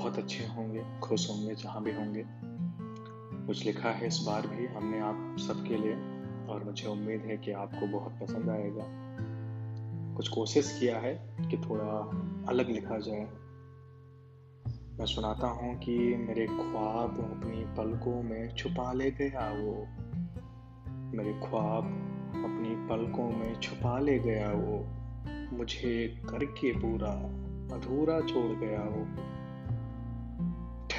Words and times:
बहुत 0.00 0.18
अच्छे 0.18 0.46
होंगे, 0.46 0.84
खुश 1.02 1.30
होंगे, 1.30 1.54
जहाँ 1.54 1.82
भी 1.82 1.92
होंगे। 1.92 2.24
कुछ 3.46 3.66
लिखा 3.66 3.90
है 3.90 4.06
इस 4.06 4.24
बार 4.26 4.46
भी 4.46 4.66
हमने 4.66 5.00
आप 5.00 5.36
सबके 5.38 5.76
लिए, 5.76 5.94
और 6.48 6.62
मुझे 6.64 6.88
उम्मीद 6.88 7.20
है 7.20 7.36
कि 7.36 7.52
आपको 7.52 7.86
बहुत 7.86 8.12
पसंद 8.12 8.50
आएगा। 8.50 8.84
कुछ 10.16 10.28
कोशिश 10.28 10.76
किया 10.80 10.98
है 10.98 11.34
कि 11.50 11.56
थोड़ा 11.56 12.10
अलग 12.48 12.70
लिखा 12.70 12.98
जाए। 12.98 13.28
मैं 14.98 15.06
सुनाता 15.06 15.46
हूँ 15.46 15.78
कि 15.78 15.98
मेरे 15.98 16.46
ख्वाब 16.46 17.10
अपनी 17.10 17.64
पलकों 17.64 18.22
में 18.22 18.54
छुपा 18.54 18.92
ले 18.92 19.10
गया 19.10 19.52
वो। 19.52 19.86
मेरे 21.16 21.32
ख्वाब 21.32 21.84
अपनी 22.32 22.88
पलकों 22.88 23.30
में 23.30 23.60
छुपा 23.60 23.98
ले 23.98 24.18
गया 24.18 24.52
वो। 24.52 24.86
मुझे 25.56 26.22
करके 26.30 26.72
पूरा 26.72 27.12
अधूरा 27.76 28.20
छोड़ 28.20 28.56
गया 28.56 28.82
वो। 28.82 29.39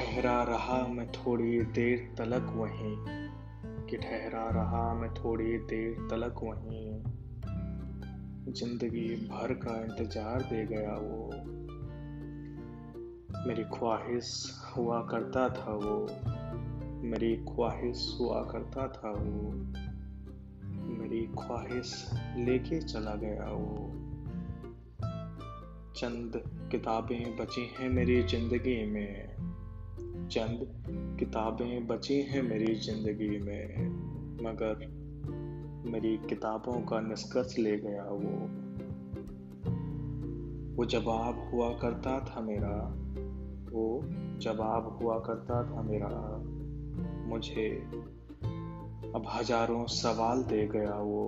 ठहरा 0.02 0.44
रहा 0.44 0.88
मैं 0.88 1.12
थोड़ी 1.12 1.62
देर 1.62 2.16
तलक 2.18 2.54
वहीं। 2.56 2.98
कि 3.88 3.98
ठहरा 3.98 4.50
रहा 4.50 4.94
मैं 4.94 5.14
थोड़ी 5.14 5.58
देर 5.58 6.08
तलक 6.10 6.36
वहीं। 6.44 7.04
ज़िंदगी 8.54 9.16
भर 9.16 9.54
का 9.54 9.82
इंतज़ार 9.82 10.42
दे 10.42 10.66
गया 10.66 10.94
वो। 10.94 11.32
मेरी 13.48 13.64
ख्वाहिश 13.64 14.52
हुआ 14.78 15.02
करता 15.02 15.50
था 15.50 15.72
वो। 15.72 16.08
मेरी 17.08 17.36
ख्वाहिश 17.36 18.18
हुआ 18.20 18.42
करता 18.42 18.88
था 18.88 19.12
वो। 19.12 19.52
मेरी 20.98 21.28
ख्वाहिश 21.28 22.12
लेके 22.38 22.82
चला 22.82 23.16
गया 23.16 23.52
वो। 23.52 23.92
चंद 25.96 26.32
किताबें 26.72 27.38
बची 27.38 27.74
हैं 27.80 27.90
मेरी 27.90 28.24
ज़िंदगी 28.24 28.86
में। 28.86 29.51
चंद 30.32 30.60
किताबें 31.20 31.88
बची 31.88 32.22
हैं 32.22 32.42
मेरी 32.44 32.76
ज़िंदगी 32.76 33.40
में, 33.40 33.90
मगर 34.44 34.86
मेरी 35.92 36.18
किताबों 36.18 36.82
का 36.82 37.02
निष्कर्ष 37.02 37.58
ले 37.60 37.78
गया 37.78 38.04
वो। 38.04 38.38
वो 40.76 40.86
जवाब 40.86 41.50
हुआ 41.54 41.70
करता 41.70 42.20
था 42.20 42.42
मेरा, 42.42 42.78
वो 43.72 44.02
जवाब 44.38 45.00
हुआ 45.02 45.20
करता 45.20 45.64
था 45.64 45.82
मेरा। 45.82 46.44
मुझे 47.30 47.70
अब 49.16 49.24
हज़ारों 49.34 49.86
सवाल 49.86 50.44
दे 50.44 50.68
गया 50.68 50.96
वो। 50.96 51.28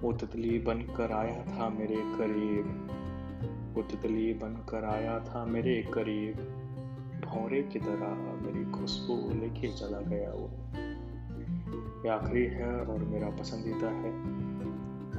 वो 0.00 0.12
तितली 0.12 0.58
बनकर 0.58 1.12
आया 1.12 1.44
था 1.44 1.68
मेरे 1.68 1.96
करीब। 1.96 2.90
वो 3.46 3.82
तितली 3.82 4.34
बनकर 4.34 4.84
आया 4.84 5.20
था 5.20 5.44
मेरे 5.44 5.90
करीब। 5.94 6.60
भौरे 7.24 7.62
की 7.62 7.78
तरह 7.78 8.08
मेरी 8.14 8.70
खुशबू 8.70 9.40
लेके 9.40 9.68
चला 9.68 10.00
गया 10.00 10.30
वो। 10.30 10.50
ये 12.04 12.08
आखिरी 12.08 12.44
है 12.44 12.76
और 12.76 12.98
मेरा 12.98 13.30
पसंदीदा 13.30 13.88
है। 13.88 14.44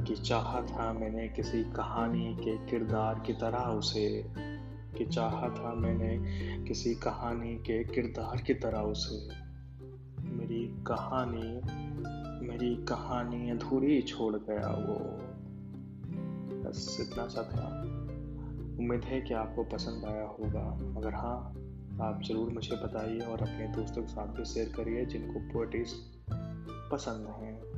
कि 0.04 0.16
चाहा 0.16 0.62
था 0.62 0.94
मैंने 0.94 1.28
किसी 1.28 1.64
कहानी 1.64 2.36
के 2.36 2.58
किरदार 2.58 3.20
की 3.20 3.34
तरह 3.34 3.58
उसे, 3.58 4.26
कि 4.98 5.06
चाहा 5.06 5.50
था 5.50 5.74
मैंने 5.74 6.18
किसी 6.64 6.96
कहानी 6.96 7.56
के 7.56 7.84
किरदार 7.84 8.42
की 8.42 8.54
तरह 8.54 8.80
उसे। 8.80 9.30
मेरी 10.24 10.84
कहानी 10.88 11.62
मेरी 12.48 12.76
कहानी 12.76 13.50
अधूरी 13.50 14.02
छोड़ 14.02 14.36
गया 14.36 14.68
वो। 14.68 15.00
बस 16.64 16.98
इतना 17.00 17.28
सा 17.28 17.44
था। 17.44 17.84
उम्मीद 18.80 19.04
है 19.04 19.22
कि 19.22 19.34
आपको 19.34 19.64
पसंद 19.64 20.06
आया 20.06 20.26
होगा। 20.26 20.64
अगर 20.98 21.14
हाँ 21.14 21.38
आप 22.02 22.22
ज़रूर 22.24 22.50
मुझे 22.50 22.76
बताइए 22.76 23.20
और 23.20 23.42
अपने 23.42 23.68
दोस्तों 23.68 24.02
के 24.02 24.08
साथ 24.08 24.28
भी 24.28 24.46
शेयर 24.46 24.74
करिए 24.76 25.06
जिनको 25.06 25.40
पोइट्रीज 25.40 25.94
पसंद 26.92 27.28
हैं। 27.28 27.75